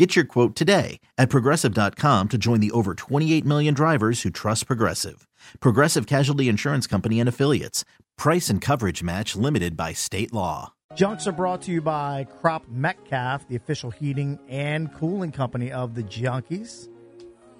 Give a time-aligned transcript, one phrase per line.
[0.00, 4.66] Get your quote today at progressive.com to join the over 28 million drivers who trust
[4.66, 5.28] Progressive.
[5.60, 7.84] Progressive Casualty Insurance Company and Affiliates.
[8.16, 10.72] Price and coverage match limited by state law.
[10.94, 15.94] Junks are brought to you by Crop Metcalf, the official heating and cooling company of
[15.94, 16.88] the Junkies.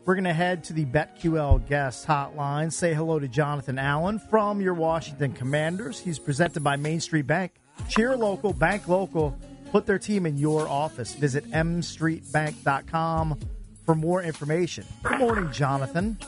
[0.06, 2.72] We're going to head to the BetQL guest hotline.
[2.72, 6.00] Say hello to Jonathan Allen from your Washington Commanders.
[6.00, 7.52] He's presented by Main Street Bank.
[7.90, 9.36] Cheer local, bank local.
[9.70, 11.14] Put their team in your office.
[11.14, 13.38] Visit mstreetbank.com
[13.86, 14.84] for more information.
[15.02, 16.18] Good morning, Jonathan.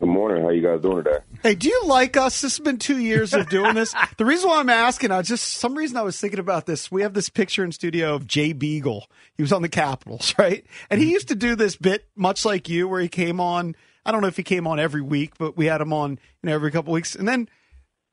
[0.00, 0.42] Good morning.
[0.42, 1.18] How you guys doing today?
[1.42, 2.40] Hey, do you like us?
[2.40, 3.94] This has been two years of doing this.
[4.18, 6.90] the reason why I'm asking, I just some reason I was thinking about this.
[6.90, 9.06] We have this picture in studio of Jay Beagle.
[9.36, 10.66] He was on the Capitals, right?
[10.90, 11.12] And he mm-hmm.
[11.12, 13.76] used to do this bit much like you, where he came on.
[14.04, 16.18] I don't know if he came on every week, but we had him on you
[16.42, 17.48] know every couple weeks, and then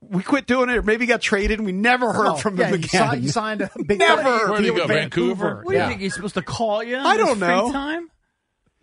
[0.01, 2.57] we quit doing it, or maybe he got traded, and we never heard Oh, from
[2.57, 3.01] yeah, him he again.
[3.07, 4.23] signed- he signed a big never.
[4.23, 5.61] deal Where'd he go, Vancouver?
[5.63, 6.97] What do you think he's supposed to call you?
[6.97, 7.71] I don't his free know.
[7.71, 8.09] Time?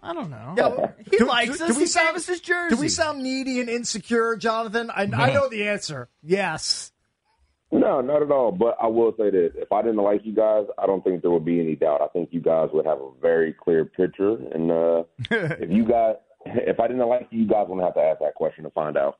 [0.01, 0.55] I don't know.
[0.57, 1.71] Yeah, he do- likes do- us.
[1.71, 2.77] do we he sound- gave us his jersey.
[2.77, 4.91] Do we sound needy and insecure, Jonathan?
[4.95, 6.09] I, I know the answer.
[6.23, 6.93] Yes.
[7.73, 8.53] No, not at all.
[8.53, 11.31] But I will say this: if I didn't like you guys, I don't think there
[11.33, 12.01] would be any doubt.
[12.01, 14.37] I think you guys would have a very clear picture.
[14.55, 16.15] And uh, if you guys,
[16.47, 18.97] if I didn't like you, you guys wouldn't have to ask that question to find
[18.97, 19.19] out.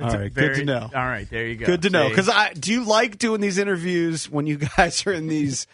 [0.00, 0.90] All right, good Very- to know.
[0.94, 1.66] All right, there you go.
[1.66, 2.08] Good to know.
[2.08, 5.66] Because I do you like doing these interviews when you guys are in these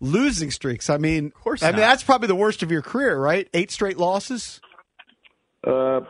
[0.00, 0.88] losing streaks?
[0.90, 3.48] I mean, of course I mean that's probably the worst of your career, right?
[3.52, 4.60] Eight straight losses.
[5.66, 6.00] Uh,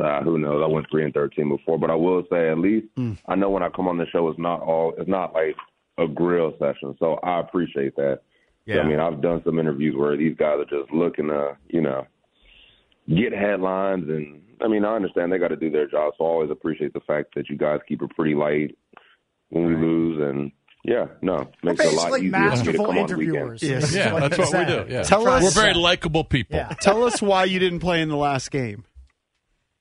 [0.00, 0.62] uh, who knows?
[0.62, 2.86] I went three and thirteen before, but I will say at least
[3.26, 4.94] I know when I come on the show, it's not all.
[4.96, 5.56] It's not like
[5.98, 8.20] a grill session, so I appreciate that.
[8.66, 8.80] So, Yeah.
[8.82, 12.06] I mean, I've done some interviews where these guys are just looking to, you know,
[13.14, 16.28] get headlines, and I mean, I understand they got to do their job, so I
[16.28, 18.76] always appreciate the fact that you guys keep it pretty light
[19.50, 20.52] when we lose, and
[20.84, 23.02] yeah, no, We're makes it a lot basically easier for me to masterful come on
[23.02, 23.10] weekend.
[23.20, 23.62] interviewers.
[23.62, 23.82] Yes.
[23.84, 24.86] is Yeah, what that's what we do.
[24.92, 25.02] Yeah.
[25.02, 26.56] Tell us- We're very likable people.
[26.56, 26.68] Yeah.
[26.80, 28.84] Tell us why you didn't play in the last game.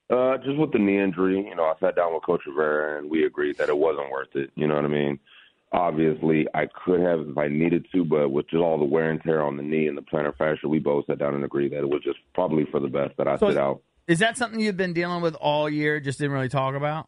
[0.10, 3.12] Uh, just with the knee injury, you know, I sat down with Coach Rivera and
[3.12, 4.50] we agreed that it wasn't worth it.
[4.56, 5.20] You know what I mean?
[5.72, 9.22] Obviously, I could have if I needed to, but with just all the wear and
[9.22, 11.80] tear on the knee and the plantar fascia, we both sat down and agreed that
[11.80, 13.82] it was just probably for the best that I So- sit out.
[14.08, 16.00] Is that something you've been dealing with all year?
[16.00, 17.08] Just didn't really talk about.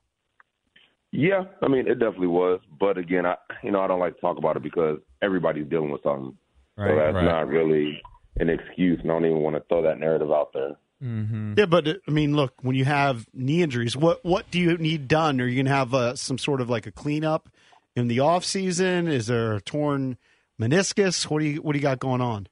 [1.11, 2.59] Yeah, I mean, it definitely was.
[2.79, 5.89] But again, I, you know, I don't like to talk about it because everybody's dealing
[5.91, 6.37] with something.
[6.77, 7.25] so that's right.
[7.25, 7.99] not really
[8.39, 10.75] an excuse, and I don't even want to throw that narrative out there.
[11.01, 14.77] Yeah, but uh, I mean, look, when you have knee injuries, what what do you
[14.77, 15.41] need done?
[15.41, 17.49] Are you going to have uh, some sort of like a cleanup
[17.95, 19.07] in the off season?
[19.07, 20.17] Is there a torn
[20.59, 21.29] meniscus?
[21.29, 22.47] What do you what do you got going on?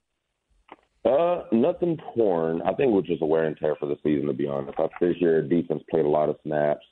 [1.06, 2.62] Uh, nothing torn.
[2.62, 4.78] I think it was just a wear and tear for the season, to be honest.
[4.78, 6.86] I this year defense played a lot of snaps.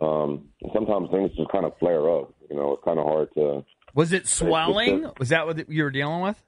[0.00, 2.32] Um, sometimes things just kind of flare up.
[2.48, 3.64] You know, it's kind of hard to.
[3.94, 5.06] Was it swelling?
[5.18, 6.42] Was that what you were dealing with?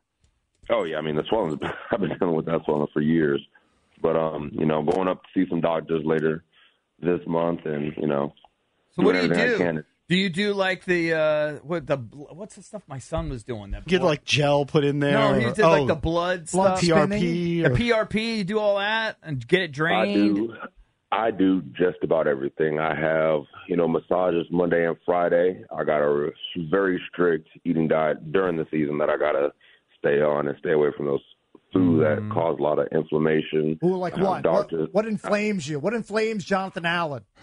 [0.71, 1.59] Oh yeah, I mean the swelling.
[1.91, 3.41] I've been dealing with that swelling for years,
[4.01, 6.45] but um, you know, going up to see some doctors later
[7.01, 8.33] this month, and you know,
[8.97, 9.85] So what do you everything I do?
[10.13, 10.17] Can.
[10.17, 13.71] Do you do like the uh what the what's the stuff my son was doing?
[13.73, 15.13] That Get blood- like gel put in there.
[15.13, 16.81] no, he or- did oh, like the blood, blood stuff.
[16.81, 17.23] spinning?
[17.23, 17.63] PRP.
[17.63, 20.01] The PRP, you do all that and get it drained.
[20.01, 20.37] I drained.
[20.37, 20.55] do.
[21.15, 22.79] I do just about everything.
[22.79, 25.63] I have, you know, massages Monday and Friday.
[25.71, 26.31] I got a
[26.71, 29.53] very strict eating diet during the season that I gotta
[29.99, 31.21] stay on and stay away from those
[31.73, 33.79] foods that cause a lot of inflammation.
[33.85, 34.25] Ooh, like what?
[34.25, 34.43] what?
[34.43, 35.79] Doctors, What inflames you?
[35.79, 37.25] What inflames Jonathan Allen?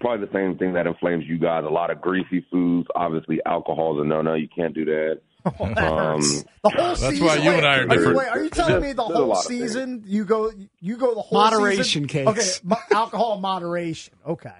[0.00, 1.64] probably the same thing that inflames you guys.
[1.66, 2.86] A lot of greasy foods.
[2.94, 4.34] Obviously, alcohol is a no-no.
[4.34, 5.20] You can't do that.
[5.60, 6.42] Oh, that Um, hurts.
[6.64, 7.24] The whole That's season.
[7.26, 8.16] why you wait, and I are you- different.
[8.16, 9.60] Wait, are you telling me the whole lot of things.
[9.62, 10.50] season you go
[10.80, 12.08] you go the whole Moderation season?
[12.08, 12.26] case.
[12.26, 14.14] Okay, mo- alcohol moderation.
[14.26, 14.50] Okay,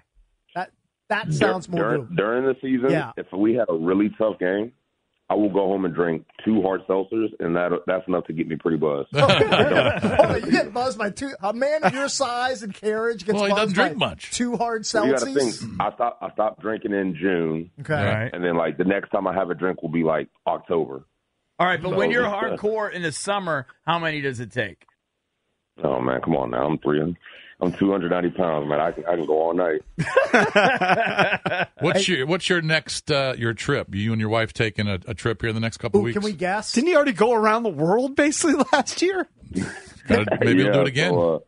[0.55, 0.71] that
[1.09, 2.17] that sounds more during, doable.
[2.17, 2.91] during the season.
[2.91, 3.11] Yeah.
[3.17, 4.71] If we had a really tough game,
[5.29, 8.47] I will go home and drink two hard seltzers, and that that's enough to get
[8.47, 9.09] me pretty buzzed.
[9.15, 11.33] Hold on, you get buzzed by two.
[11.43, 14.31] A man of your size and carriage gets Well, he buzzed doesn't drink by much.
[14.31, 15.81] two hard you got to think.
[15.81, 16.23] I stopped.
[16.23, 17.95] I stopped drinking in June, Okay.
[17.95, 18.31] Right.
[18.33, 21.05] and then like the next time I have a drink will be like October.
[21.59, 24.85] All right, but when you're uh, hardcore in the summer, how many does it take?
[25.83, 26.67] Oh man, come on now.
[26.67, 27.01] I'm three.
[27.61, 28.81] I'm 290 pounds, man.
[28.81, 29.81] I can I can go all night.
[31.81, 33.95] What's your What's your next uh, your trip?
[33.95, 36.17] You and your wife taking a, a trip here in the next couple Ooh, weeks?
[36.19, 36.73] can we guess?
[36.73, 39.27] Didn't he already go around the world basically last year?
[40.07, 41.13] Gotta- maybe yeah, you'll do it again.
[41.13, 41.39] So, uh,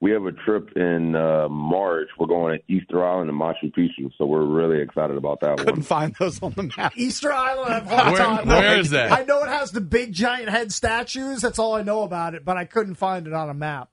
[0.00, 2.06] we have a trip in uh, March.
[2.18, 5.74] We're going to Easter Island and Machu Picchu, so we're really excited about that Couldn't
[5.76, 5.82] one.
[5.82, 6.92] find those on the map.
[6.96, 7.74] Easter Island.
[7.74, 8.46] I've Where- time.
[8.46, 9.10] where is that?
[9.10, 11.40] I know it has the big giant head statues.
[11.40, 13.88] That's all I know about it, but I couldn't find it on a map.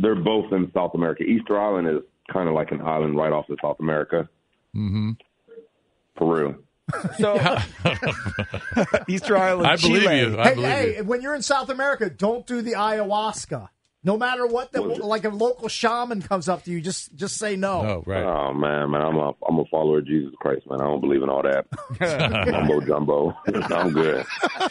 [0.00, 1.24] They're both in South America.
[1.24, 2.02] Easter Island is
[2.32, 4.28] kind of like an island right off of South America.
[4.74, 5.10] Mm-hmm.
[6.16, 6.62] Peru.
[7.18, 7.34] So
[9.08, 10.20] Easter Island, I believe Chile.
[10.20, 10.38] you.
[10.38, 11.04] I hey, believe hey, you.
[11.04, 13.68] when you're in South America, don't do the ayahuasca.
[14.02, 17.14] No matter what, the, What is like a local shaman comes up to you, just
[17.14, 17.80] just say no.
[17.82, 18.24] Oh, right.
[18.24, 20.80] Oh man, man, I'm a I'm a follower of Jesus Christ, man.
[20.80, 21.66] I don't believe in all that
[22.50, 23.36] mumbo jumbo.
[23.46, 24.24] I'm good.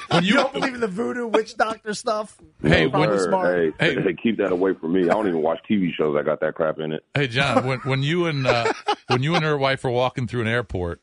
[0.09, 2.37] when You you, don't believe in the voodoo witch doctor stuff?
[2.61, 3.73] Hey, No, when- smart.
[3.79, 4.01] hey, Hey.
[4.01, 5.03] hey, keep that away from me.
[5.03, 7.03] I don't even watch TV shows that got that crap in it.
[7.13, 8.73] hey, John, when when you and uh,
[9.07, 11.01] when you and her wife are walking through an airport,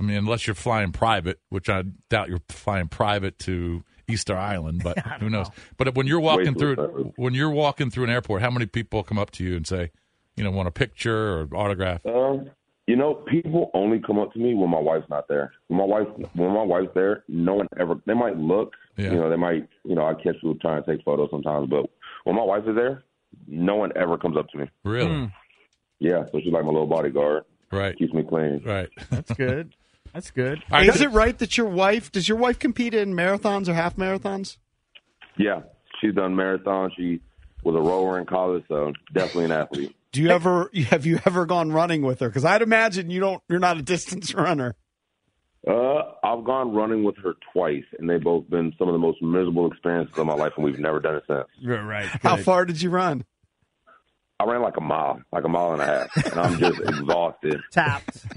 [0.00, 4.82] I mean, unless you're flying private, which I doubt you're flying private to Easter Island,
[4.82, 5.48] but who knows?
[5.76, 7.12] But when you're walking too through expensive.
[7.16, 9.90] when you're walking through an airport, how many people come up to you and say,
[10.36, 12.04] you know, want a picture or autograph?
[12.06, 12.50] Um,
[12.86, 15.52] you know, people only come up to me when my wife's not there.
[15.66, 17.96] When my wife, when my wife's there, no one ever.
[18.06, 19.10] They might look, Yeah.
[19.12, 21.84] you know, they might, you know, I catch people trying to take photos sometimes, but
[22.24, 23.02] when my wife is there,
[23.46, 24.70] no one ever comes up to me.
[24.84, 25.30] Really?
[25.98, 27.94] Yeah, so she's like my little bodyguard, Right.
[27.98, 28.62] keeps me clean.
[28.64, 28.88] Right.
[29.10, 29.74] that's good.
[30.12, 30.62] That's good.
[30.70, 33.74] All right, Is it right that your wife does your wife compete in marathons or
[33.74, 34.56] half marathons?
[35.36, 35.60] Yeah,
[36.00, 36.90] she's done marathons.
[36.96, 37.20] She
[37.62, 39.94] was a rower in college, so definitely an athlete.
[40.12, 42.28] Do you ever have you ever gone running with her?
[42.28, 43.42] Because I'd imagine you don't.
[43.48, 44.74] You're not a distance runner.
[45.66, 49.20] Uh, I've gone running with her twice, and they've both been some of the most
[49.20, 51.46] miserable experiences of my life, and we've never done it since.
[51.62, 51.82] Right.
[51.82, 52.06] right.
[52.22, 53.24] How far did you run?
[54.40, 57.60] I ran like a mile, like a mile and a half, and I'm just exhausted.
[57.72, 58.24] Tapped.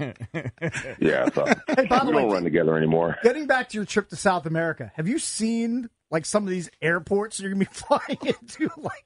[0.98, 3.16] Yeah, so Hey, by we way, don't run together anymore.
[3.22, 6.70] Getting back to your trip to South America, have you seen like some of these
[6.80, 9.04] airports you're gonna be flying into, like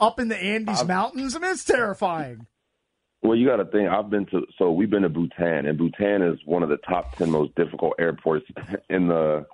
[0.00, 1.34] up in the Andes Mountains?
[1.34, 2.46] I mean, it's terrifying.
[3.22, 3.88] Well, you got to think.
[3.88, 7.16] I've been to so we've been to Bhutan, and Bhutan is one of the top
[7.16, 8.44] ten most difficult airports
[8.90, 9.46] in the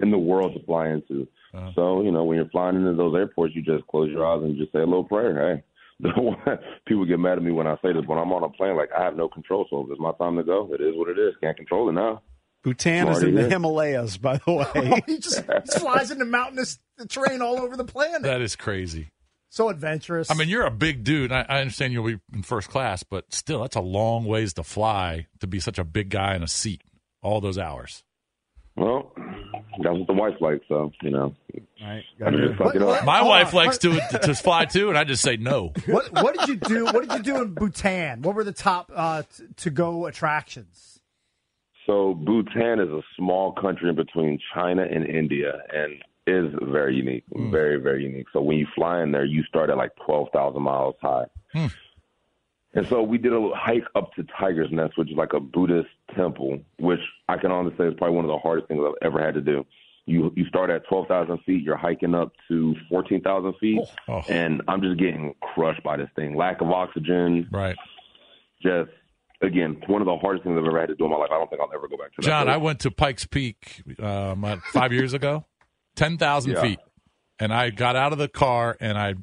[0.00, 1.28] in the world to fly into.
[1.54, 1.70] Uh-huh.
[1.76, 4.56] So you know, when you're flying into those airports, you just close your eyes and
[4.58, 5.54] just say a little prayer.
[5.56, 5.62] Hey,
[6.86, 8.02] people get mad at me when I say this.
[8.06, 9.66] When I'm on a plane, like I have no control.
[9.70, 11.34] So if it's my time to go, it is what it is.
[11.40, 12.22] Can't control it now.
[12.64, 13.48] Bhutan is Already in the.
[13.48, 15.02] Himalayas, by the way.
[15.06, 16.78] he just he flies into mountainous
[17.08, 18.22] terrain all over the planet.
[18.22, 19.08] That is crazy.
[19.48, 20.30] so adventurous.
[20.30, 21.32] I mean, you're a big dude.
[21.32, 24.62] I, I understand you'll be in first class, but still, that's a long ways to
[24.62, 26.82] fly to be such a big guy in a seat
[27.22, 28.02] all those hours.
[28.76, 29.11] Well,
[29.82, 30.64] that's what the wife likes.
[30.68, 31.34] So you know,
[31.82, 32.02] Right.
[32.24, 33.64] I just What- what- My Hold wife on.
[33.64, 35.72] likes to to fly too, and I just say no.
[35.86, 36.84] what what did you do?
[36.86, 38.22] What did you do in Bhutan?
[38.22, 41.00] What were the top uh, t- to go attractions?
[41.86, 45.94] So Bhutan is a small country in between China and India, and
[46.28, 48.26] is very unique, very very unique.
[48.32, 51.24] So when you fly in there, you start at like twelve thousand miles high.
[52.74, 55.40] And so we did a little hike up to Tiger's Nest, which is like a
[55.40, 58.94] Buddhist temple, which I can honestly say is probably one of the hardest things I've
[59.06, 59.64] ever had to do.
[60.06, 64.22] You you start at twelve thousand feet, you're hiking up to fourteen thousand feet, Oh.
[64.28, 66.34] and I'm just getting crushed by this thing.
[66.34, 67.76] Lack of oxygen, Right,
[68.62, 68.90] just
[69.42, 71.28] again one of the hardest things I've ever had to do in my life.
[71.30, 72.26] I don't think I'll ever go back to that.
[72.26, 72.46] John.
[72.46, 72.54] place.
[72.54, 75.44] I went to Pikes Peak um, five years ago,
[75.94, 76.62] ten thousand Yeah.
[76.62, 76.78] feet,
[77.38, 79.14] and I got out of the car and I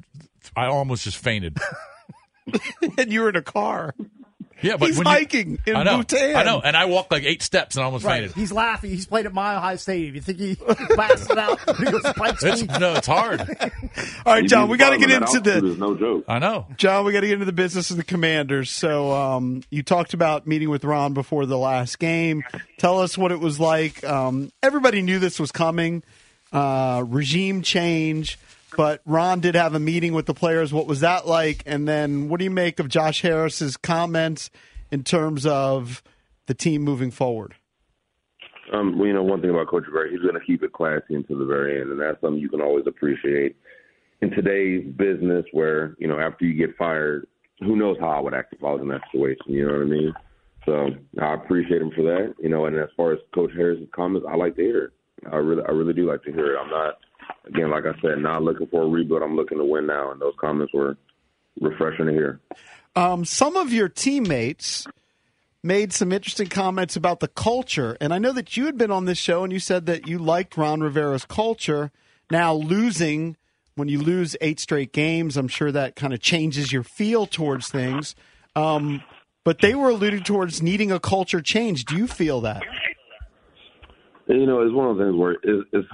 [0.56, 1.58] I almost just fainted.
[2.98, 3.94] and you're in a car.
[4.62, 6.36] Yeah, but He's when you- hiking in I know, Bhutan.
[6.36, 8.20] I know, and I walked like eight steps and I almost Right.
[8.20, 8.36] fainted.
[8.36, 8.90] He's laughing.
[8.90, 10.14] He's played at Mile High Stadium.
[10.16, 10.54] You think he
[10.94, 11.58] blasted out?
[11.78, 13.40] He goes Pikes It's, no, it's hard.
[14.26, 16.24] All right, John, we got to get into altitude the no joke.
[16.28, 16.66] I know.
[16.76, 17.06] John.
[17.06, 18.70] We got to get into the business of the Commanders.
[18.70, 22.44] So, um, you talked about meeting with Ron before the last game.
[22.76, 24.04] Tell us what it was like.
[24.04, 26.02] Um, everybody knew this was coming.
[26.52, 28.38] Uh, regime change,
[28.76, 30.72] but Ron did have a meeting with the players.
[30.72, 31.62] What was that like?
[31.66, 34.50] And then, what do you make of Josh Harris's comments
[34.90, 36.02] in terms of
[36.46, 37.54] the team moving forward?
[38.72, 41.14] Um, well, you know, one thing about Coach Rivera, he's going to keep it classy
[41.14, 43.56] until the very end, and that's something you can always appreciate.
[44.22, 47.26] In today's business, where you know, after you get fired,
[47.60, 49.44] who knows how I would act if I was in that situation?
[49.46, 50.14] You know what I mean?
[50.66, 52.34] So I appreciate him for that.
[52.38, 54.92] You know, and as far as Coach Harris's comments, I like to hear.
[55.30, 56.58] I really, I really do like to hear it.
[56.58, 56.98] I'm not,
[57.46, 59.22] again, like I said, not looking for a rebuild.
[59.22, 60.96] I'm looking to win now, and those comments were
[61.60, 62.40] refreshing to hear.
[62.96, 64.86] Um, some of your teammates
[65.62, 69.04] made some interesting comments about the culture, and I know that you had been on
[69.04, 71.90] this show and you said that you liked Ron Rivera's culture.
[72.30, 73.36] Now losing,
[73.74, 77.68] when you lose eight straight games, I'm sure that kind of changes your feel towards
[77.68, 78.14] things.
[78.56, 79.02] Um,
[79.44, 81.84] but they were alluding towards needing a culture change.
[81.84, 82.62] Do you feel that?
[84.26, 85.88] You know, it's one of those things where it's, it's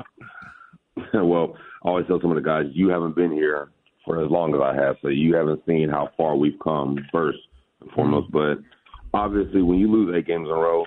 [1.14, 3.70] well, I always tell some of the guys, you haven't been here
[4.04, 7.38] for as long as I have, so you haven't seen how far we've come first
[7.80, 8.30] and foremost.
[8.32, 8.62] Mm-hmm.
[8.62, 10.84] But obviously, when you lose eight games in a row,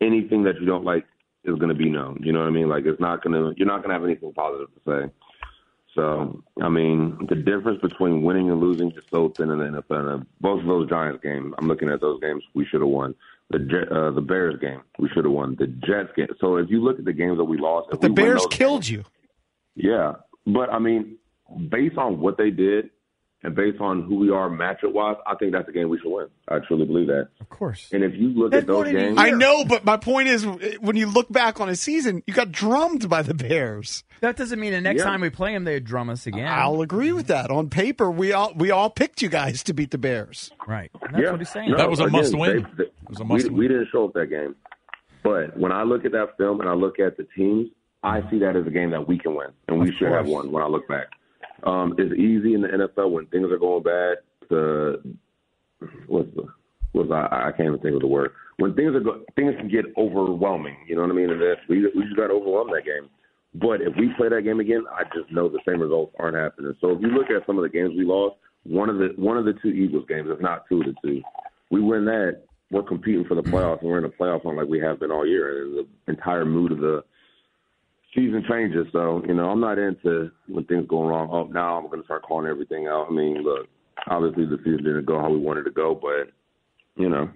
[0.00, 1.04] anything that you don't like
[1.44, 2.18] is going to be known.
[2.22, 2.68] You know what I mean?
[2.68, 5.12] Like it's not going to, you're not going to have anything positive to say.
[5.94, 10.26] So, I mean, the difference between winning and losing is so thin in the NFL.
[10.40, 13.14] Both of those Giants games, I'm looking at those games, we should have won.
[13.50, 15.56] The uh, the Bears game, we should have won.
[15.58, 16.28] The Jets game.
[16.40, 18.90] So if you look at the games that we lost, but the Bears killed games,
[18.90, 19.04] you.
[19.76, 20.14] Yeah,
[20.46, 21.18] but I mean,
[21.68, 22.90] based on what they did
[23.44, 26.10] and based on who we are matchup wise, I think that's a game we should
[26.10, 26.26] win.
[26.48, 27.28] I truly believe that.
[27.40, 27.90] Of course.
[27.92, 29.02] And if you look That's at those what it is.
[29.02, 30.44] games, I know, but my point is,
[30.80, 34.02] when you look back on a season, you got drummed by the Bears.
[34.20, 35.04] That doesn't mean the next Yeah.
[35.04, 36.48] time we play them, they drum us again.
[36.48, 37.50] I'll agree with that.
[37.50, 40.50] On paper, we all we all picked you guys to beat the Bears.
[40.66, 40.90] Right.
[41.02, 41.70] That's yeah, what he's saying.
[41.72, 42.62] No, That was a again, must-win.
[42.78, 43.54] they- they- It was a we, must-win.
[43.58, 44.56] we didn't show up that game,
[45.22, 47.68] but when I look at that film and I look at the teams,
[48.02, 50.26] I see that as a game that we can win, and we Of should have
[50.26, 50.50] won.
[50.52, 51.06] When I look back,
[51.66, 54.18] um, it's easy in the NFL when things are going bad
[54.48, 55.16] to
[56.06, 56.46] what's the
[56.92, 59.68] what's I, I can't even think of the word when things are go, things can
[59.68, 60.76] get overwhelming.
[60.86, 61.30] You know what I mean?
[61.30, 63.08] And that's, we we just got to overwhelm that game.
[63.54, 66.74] But if we play that game again, I just know the same results aren't happening.
[66.80, 69.36] So if you look at some of the games we lost, one of the one
[69.36, 71.22] of the two Eagles games, if not two of the two,
[71.70, 72.42] we win that.
[72.70, 75.12] We're competing for the playoffs, and we're in the playoffs on like we have been
[75.12, 75.62] all year.
[75.62, 77.04] And the entire mood of the
[78.14, 78.86] season changes.
[78.92, 81.28] So you know, I'm not into when things go wrong.
[81.30, 83.08] Oh, now I'm to start calling everything out.
[83.08, 83.68] I mean, look,
[84.08, 86.32] obviously the season didn't go how we wanted to go, but
[86.96, 87.30] you know,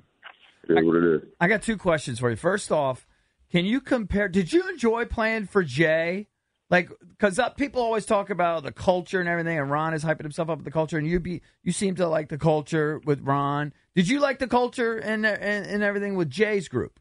[0.68, 1.28] it is what it is.
[1.40, 2.36] I got two questions for you.
[2.36, 3.06] First off,
[3.50, 4.28] can you compare?
[4.28, 6.28] Did you enjoy playing for Jay?
[6.70, 10.22] Like, because uh, people always talk about the culture and everything, and Ron is hyping
[10.22, 13.22] himself up with the culture, and you be you seem to like the culture with
[13.22, 13.72] Ron.
[13.94, 17.00] Did you like the culture and and, and everything with Jay's group?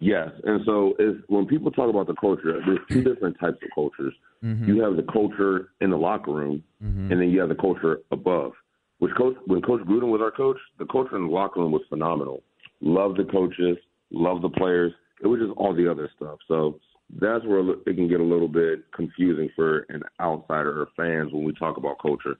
[0.00, 0.94] Yes, and so
[1.28, 4.14] when people talk about the culture, there's two different types of cultures.
[4.44, 4.68] Mm-hmm.
[4.68, 7.12] You have the culture in the locker room, mm-hmm.
[7.12, 8.52] and then you have the culture above.
[8.98, 11.82] Which coach, when Coach Gruden was our coach, the culture in the locker room was
[11.88, 12.42] phenomenal.
[12.80, 13.76] Love the coaches,
[14.10, 14.92] love the players.
[15.22, 16.38] It was just all the other stuff.
[16.48, 16.80] So
[17.20, 21.44] that's where it can get a little bit confusing for an outsider or fans when
[21.44, 22.36] we talk about culture.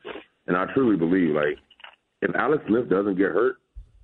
[0.46, 1.58] And I truly believe, like,
[2.22, 3.56] if Alex Smith doesn't get hurt,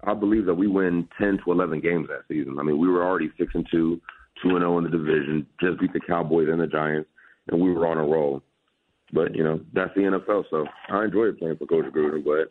[0.04, 2.58] I believe that we win ten to eleven games that season.
[2.58, 4.00] I mean, we were already six and two,
[4.42, 7.08] two and zero in the division, just beat the Cowboys and the Giants,
[7.48, 8.42] and we were on a roll.
[9.12, 10.44] But you know, that's the NFL.
[10.50, 12.50] So I enjoyed playing for Coach Gruden, but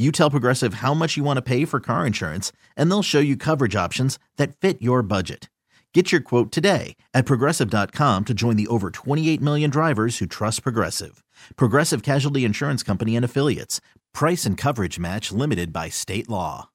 [0.00, 3.20] You tell Progressive how much you want to pay for car insurance, and they'll show
[3.20, 5.50] you coverage options that fit your budget.
[5.92, 10.62] Get your quote today at progressive.com to join the over 28 million drivers who trust
[10.62, 11.22] Progressive.
[11.54, 13.82] Progressive Casualty Insurance Company and Affiliates.
[14.14, 16.70] Price and coverage match limited by state law.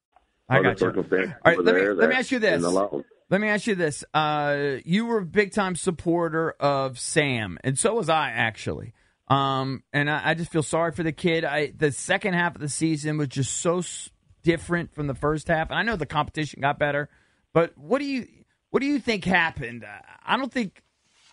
[0.47, 0.85] I got you.
[0.85, 2.61] circumstances All right, let me let me ask you this.
[2.61, 4.03] Let me ask you this.
[4.13, 8.93] Uh, you were a big time supporter of Sam, and so was I actually.
[9.27, 11.43] Um, and I, I just feel sorry for the kid.
[11.45, 14.09] I the second half of the season was just so s-
[14.43, 15.69] different from the first half.
[15.69, 17.09] And I know the competition got better,
[17.53, 18.27] but what do you
[18.69, 19.83] what do you think happened?
[20.25, 20.81] I don't think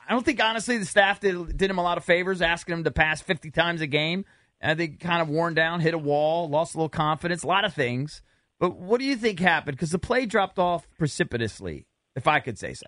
[0.08, 2.84] I don't think honestly the staff did did him a lot of favors, asking him
[2.84, 4.24] to pass fifty times a game.
[4.62, 7.64] I think kind of worn down, hit a wall, lost a little confidence, a lot
[7.64, 8.22] of things.
[8.60, 9.76] But what do you think happened?
[9.76, 12.86] Because the play dropped off precipitously, if I could say so.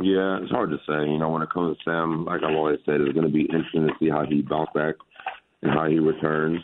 [0.00, 1.10] Yeah, it's hard to say.
[1.10, 3.42] You know, when it comes to Sam, like I've always said, it's going to be
[3.42, 4.94] interesting to see how he bounce back
[5.62, 6.60] and how he returns.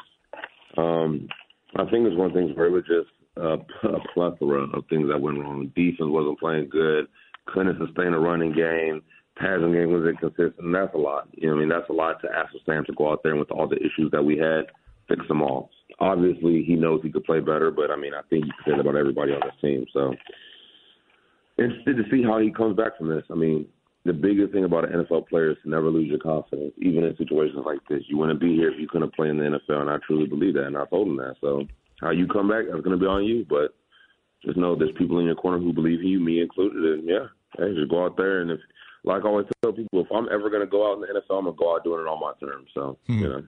[0.77, 1.29] Um,
[1.77, 4.85] I think it's one of the things where it was just a, a plethora of
[4.89, 5.73] things that went wrong.
[5.75, 7.07] Defense wasn't playing good,
[7.47, 9.03] couldn't sustain a running game,
[9.37, 10.55] passing game was inconsistent.
[10.59, 11.29] And that's a lot.
[11.33, 13.33] You know, I mean, that's a lot to ask for Sam to go out there
[13.33, 14.67] and with all the issues that we had,
[15.09, 15.71] fix them all.
[15.99, 18.77] Obviously, he knows he could play better, but I mean, I think you can say
[18.77, 19.85] that about everybody on this team.
[19.93, 20.15] So
[21.61, 23.25] interested to see how he comes back from this.
[23.31, 23.67] I mean,
[24.05, 27.17] the biggest thing about an NFL player is to never lose your confidence, even in
[27.17, 28.03] situations like this.
[28.09, 30.55] You wouldn't be here if you couldn't play in the NFL, and I truly believe
[30.55, 31.37] that, and I told him that.
[31.41, 31.67] So
[32.01, 33.75] how you come back, that's going to be on you, but
[34.45, 37.27] just know there's people in your corner who believe in you, me included, and yeah,
[37.59, 38.61] hey, just go out there, and if,
[39.05, 41.39] like I always tell people, if I'm ever going to go out in the NFL,
[41.39, 42.69] I'm going to go out doing it on my terms.
[42.75, 43.43] So, you know.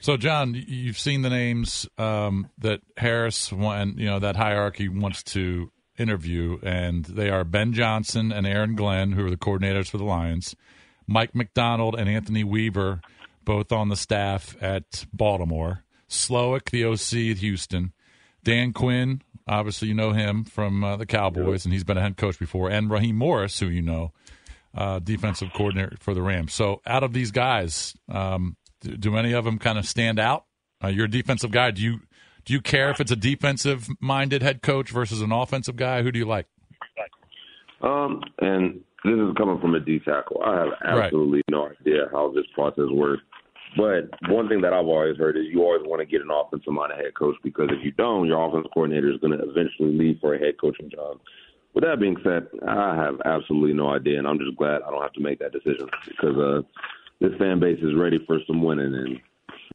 [0.00, 5.22] So, John, you've seen the names um, that Harris and you know that hierarchy wants
[5.34, 9.98] to interview, and they are Ben Johnson and Aaron Glenn, who are the coordinators for
[9.98, 10.54] the Lions,
[11.06, 13.00] Mike Macdonald and Anthony Weaver,
[13.44, 17.92] both on the staff at Baltimore, Slowik, the OC at Houston,
[18.44, 22.16] Dan Quinn, obviously you know him from uh, the Cowboys, and he's been a head
[22.16, 24.12] coach before, and Raheem Morris, who you know,
[24.74, 26.52] uh, defensive coordinator for the Rams.
[26.52, 30.44] So, out of these guys, um, do, do any of them kind of stand out?
[30.82, 31.70] Uh, you're a defensive guy.
[31.70, 32.00] Do you
[32.48, 36.02] do you care if it's a defensive minded head coach versus an offensive guy?
[36.02, 36.46] Who do you like?
[37.82, 40.40] Um, and this is coming from a D tackle.
[40.42, 43.22] I have absolutely no idea how this process works.
[43.76, 46.72] But one thing that I've always heard is you always want to get an offensive
[46.72, 50.16] minded head coach because if you don't, your offensive coordinator is going to eventually leave
[50.18, 51.20] for a head coaching job.
[51.74, 55.02] With that being said, I have absolutely no idea, and I'm just glad I don't
[55.02, 56.62] have to make that decision because uh,
[57.20, 58.94] this fan base is ready for some winning.
[58.94, 59.20] And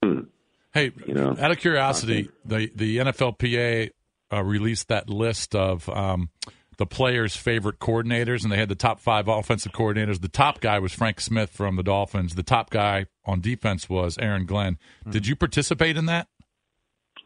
[0.03, 0.27] hmm,
[0.73, 3.91] Hey, You know, out of curiosity, the the NFLPA
[4.31, 6.29] uh, released that list of um,
[6.77, 10.21] the players' favorite coordinators, and they had the top five offensive coordinators.
[10.21, 12.33] The top guy was Frank Smith from the Dolphins.
[12.35, 14.77] The top guy on defense was Aaron Glenn.
[15.07, 16.27] Did you participate in that?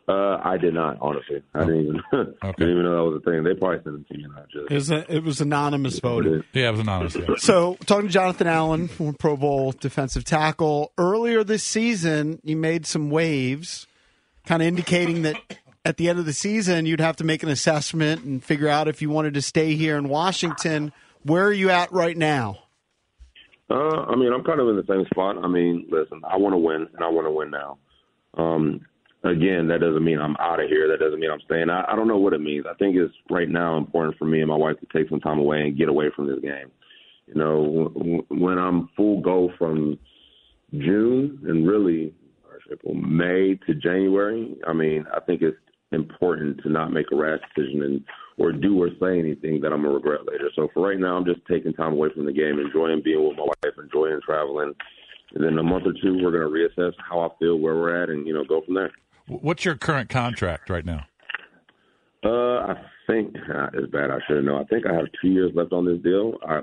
[0.07, 1.43] Uh, I did not honestly.
[1.53, 3.43] I didn't even didn't even know that was a thing.
[3.43, 5.99] They probably sent it to me, and I just It was, a, it was anonymous
[5.99, 6.43] voting.
[6.53, 7.15] Yeah, it was anonymous.
[7.15, 7.35] Yeah.
[7.37, 12.85] So, talking to Jonathan Allen, former Pro Bowl defensive tackle, earlier this season, you made
[12.85, 13.85] some waves,
[14.45, 15.35] kind of indicating that
[15.83, 18.87] at the end of the season, you'd have to make an assessment and figure out
[18.87, 20.93] if you wanted to stay here in Washington.
[21.23, 22.59] Where are you at right now?
[23.69, 25.37] Uh, I mean, I'm kind of in the same spot.
[25.43, 27.77] I mean, listen, I want to win, and I want to win now.
[28.35, 28.85] Um,
[29.27, 30.87] again, that doesn't mean I'm out of here.
[30.87, 31.69] That doesn't mean I'm staying.
[31.69, 32.65] I, I don't know what it means.
[32.69, 35.39] I think it's right now important for me and my wife to take some time
[35.39, 36.71] away and get away from this game.
[37.27, 39.97] You know, w- when I'm full go from
[40.71, 42.13] June and really
[42.85, 45.57] May to January, I mean, I think it's
[45.91, 48.03] important to not make a rash decision and
[48.37, 50.49] or do or say anything that I'm gonna regret later.
[50.55, 53.37] So for right now, I'm just taking time away from the game, enjoying being with
[53.37, 54.73] my wife, enjoying traveling.
[55.33, 58.03] And then in a month or two, we're gonna reassess how I feel, where we're
[58.03, 58.91] at, and you know, go from there.
[59.27, 61.05] What's your current contract right now?
[62.23, 62.29] Uh,
[62.71, 62.75] I
[63.07, 64.09] think uh, it's bad.
[64.11, 64.57] I should know.
[64.57, 66.35] I think I have two years left on this deal.
[66.47, 66.61] I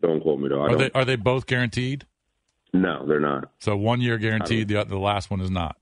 [0.00, 0.60] don't quote me though.
[0.60, 2.06] Are they are they both guaranteed?
[2.72, 3.50] no, they're not.
[3.58, 4.68] So one year guaranteed.
[4.68, 5.76] The the last one is not.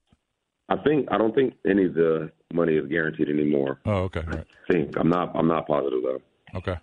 [0.68, 3.80] I think I don't think any of the money is guaranteed anymore.
[3.86, 4.22] Oh, okay.
[4.26, 4.46] Right.
[4.68, 5.34] I think I'm not.
[5.34, 6.20] I'm not positive though.
[6.58, 6.76] Okay.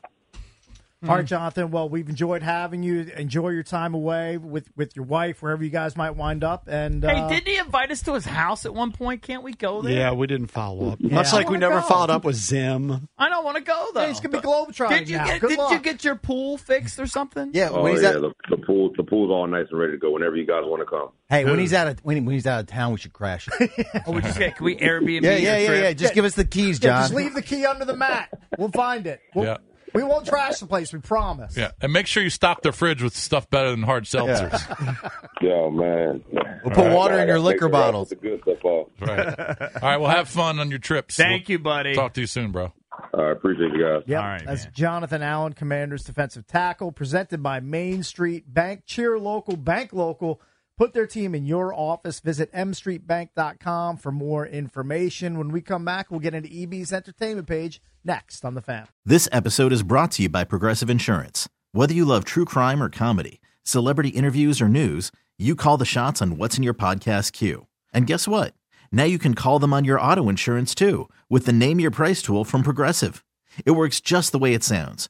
[1.08, 1.70] All right, Jonathan.
[1.70, 3.02] Well, we've enjoyed having you.
[3.16, 6.68] Enjoy your time away with, with your wife, wherever you guys might wind up.
[6.68, 9.22] And Hey, uh, didn't he invite us to his house at one point?
[9.22, 9.94] Can't we go there?
[9.94, 10.98] Yeah, we didn't follow up.
[11.00, 11.14] Yeah.
[11.14, 11.88] Much I like we never go.
[11.88, 13.08] followed up with Zim.
[13.20, 14.00] I don't want to go though.
[14.02, 15.26] Hey, he's gonna be globetrotting Did you now.
[15.26, 15.72] get Good Did luck.
[15.74, 17.52] you get your pool fixed or something?
[17.54, 18.92] Yeah, Oh when yeah, out, the, the pool.
[18.98, 21.10] The pool's all nice and ready to go whenever you guys want to come.
[21.30, 23.48] hey, when he's out of when, he- when he's out of town, we should crash
[23.60, 23.88] it.
[24.08, 24.56] Or we just get?
[24.56, 25.22] Can we Airbnb?
[25.22, 25.84] yeah, your yeah, yeah, trip?
[25.84, 25.94] yeah.
[25.94, 27.02] Just give us the keys, Yeah, John.
[27.04, 28.30] just leave the key under the mat.
[28.58, 29.20] We'll find it.
[29.36, 29.58] We'll, Yeah.
[29.96, 30.94] We won't trash the place.
[30.94, 31.56] We promise.
[31.58, 35.12] Yeah, and make sure you stock the fridge with stuff better than hard seltzers.
[35.42, 36.24] Yo, man.
[36.64, 38.10] We'll put water in your liquor sure I put bottles.
[38.10, 38.88] The good stuff off.
[39.00, 39.40] Right.
[39.40, 39.98] All right.
[39.98, 41.16] Well, have fun on your trips.
[41.16, 41.96] Thank you, buddy.
[41.96, 42.74] Talk to you soon, bro.
[43.14, 44.04] I appreciate you guys.
[44.06, 44.22] Yep.
[44.22, 44.74] All right, That's man.
[44.74, 48.84] Jonathan Allen, Commanders defensive tackle, presented by Main Street Bank.
[48.86, 50.42] Cheer local, bank local.
[50.78, 52.20] Put their team in your office.
[52.20, 55.38] Visit mstreetbank.com for more information.
[55.38, 58.88] When we come back, we'll get into EB's entertainment page next on the fan.
[59.06, 61.48] This episode is brought to you by Progressive Insurance.
[61.72, 66.22] Whether you love true crime or comedy, celebrity interviews or news, you call the shots
[66.22, 67.68] on what's in your podcast queue.
[67.94, 68.54] And guess what?
[68.92, 72.22] Now you can call them on your auto insurance too with the Name Your Price
[72.22, 73.24] tool from Progressive.
[73.66, 75.10] It works just the way it sounds.